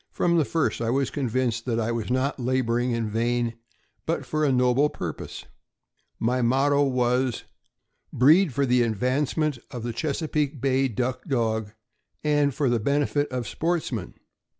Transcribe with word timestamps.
From 0.09 0.37
the 0.39 0.45
first, 0.45 0.81
I 0.81 0.89
was 0.89 1.11
convinced 1.11 1.65
that 1.65 1.79
I 1.79 1.91
was 1.91 2.09
not 2.09 2.39
laboring 2.39 2.89
in 2.89 3.07
vain, 3.07 3.53
but 4.07 4.25
for 4.25 4.43
a 4.43 4.51
noble 4.51 4.89
purpose. 4.89 5.45
My 6.19 6.41
motto 6.41 6.81
was: 6.81 7.43
''Breed 8.11 8.51
for 8.51 8.65
the 8.65 8.81
advancement 8.81 9.59
of 9.69 9.83
the 9.83 9.93
Chesapeake 9.93 10.59
Bay 10.59 10.87
Duck 10.87 11.25
Dog, 11.25 11.73
and 12.23 12.51
for 12.51 12.67
the 12.67 12.79
benefit 12.79 13.27
of 13.31 13.47
sports 13.47 13.91
men." 13.91 14.15